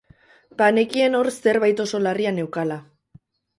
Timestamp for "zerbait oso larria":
1.35-2.35